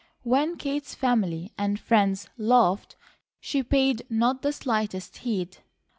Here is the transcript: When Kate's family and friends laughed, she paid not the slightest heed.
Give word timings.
When 0.23 0.57
Kate's 0.57 0.95
family 0.95 1.51
and 1.59 1.79
friends 1.79 2.27
laughed, 2.35 2.95
she 3.39 3.61
paid 3.61 4.01
not 4.09 4.41
the 4.41 4.51
slightest 4.51 5.17
heed. 5.17 5.59